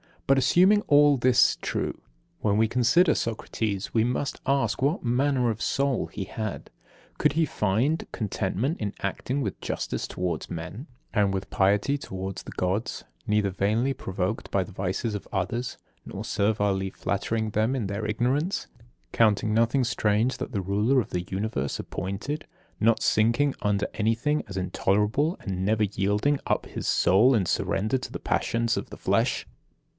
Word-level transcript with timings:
But, 0.25 0.37
assuming 0.39 0.81
all 0.83 1.17
this 1.17 1.57
true, 1.61 2.01
when 2.39 2.57
we 2.57 2.69
consider 2.69 3.13
Socrates, 3.13 3.93
we 3.93 4.05
must 4.05 4.39
ask 4.47 4.81
what 4.81 5.03
manner 5.03 5.49
of 5.51 5.61
soul 5.61 6.07
he 6.07 6.23
had. 6.23 6.71
Could 7.17 7.33
he 7.33 7.45
find 7.45 8.07
contentment 8.13 8.79
in 8.79 8.93
acting 9.01 9.41
with 9.41 9.59
justice 9.59 10.07
towards 10.07 10.49
men, 10.49 10.87
and 11.13 11.33
with 11.33 11.49
piety 11.49 11.97
towards 11.97 12.43
the 12.43 12.51
Gods, 12.51 13.03
neither 13.27 13.49
vainly 13.51 13.93
provoked 13.93 14.49
by 14.49 14.63
the 14.63 14.71
vices 14.71 15.13
of 15.15 15.27
others, 15.33 15.77
nor 16.05 16.23
servilely 16.23 16.89
flattering 16.89 17.49
them 17.49 17.75
in 17.75 17.87
their 17.87 18.05
ignorance; 18.05 18.67
counting 19.11 19.53
nothing 19.53 19.83
strange 19.83 20.37
that 20.37 20.53
the 20.53 20.61
Ruler 20.61 20.99
of 21.01 21.09
the 21.09 21.23
Universe 21.29 21.77
appointed, 21.77 22.47
not 22.79 23.03
sinking 23.03 23.53
under 23.61 23.85
anything 23.93 24.43
as 24.47 24.55
intolerable, 24.57 25.35
and 25.41 25.63
never 25.65 25.83
yielding 25.83 26.39
up 26.47 26.65
his 26.67 26.87
soul 26.87 27.35
in 27.35 27.45
surrender 27.45 27.97
to 27.99 28.11
the 28.11 28.19
passions 28.19 28.77
of 28.77 28.89
the 28.89 28.97
flesh. 28.97 29.45